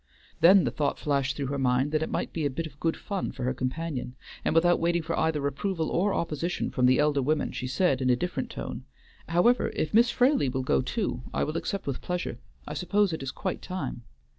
[0.39, 2.97] Then the thought flashed through her mind that it might be a bit of good
[2.97, 7.21] fun for her companion; and without waiting for either approval or opposition from the elder
[7.21, 8.85] women, she said, in a different tone,
[9.29, 13.21] "However, if Miss Fraley will go too, I will accept with pleasure; I suppose it
[13.21, 14.01] is quite time?"